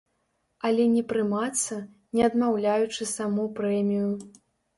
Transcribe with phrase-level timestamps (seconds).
[0.69, 1.77] Але не прымацца,
[2.17, 4.09] не адмаўляючы саму прэмію.